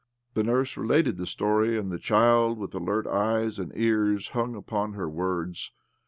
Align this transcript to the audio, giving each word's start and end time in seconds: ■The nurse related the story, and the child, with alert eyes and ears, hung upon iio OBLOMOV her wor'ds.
■The 0.35 0.43
nurse 0.43 0.77
related 0.77 1.17
the 1.17 1.27
story, 1.27 1.77
and 1.77 1.91
the 1.91 1.99
child, 1.99 2.57
with 2.57 2.73
alert 2.73 3.05
eyes 3.05 3.59
and 3.59 3.71
ears, 3.75 4.29
hung 4.29 4.55
upon 4.55 4.93
iio 4.93 4.93
OBLOMOV 4.93 4.95
her 4.95 5.07
wor'ds. 5.07 5.71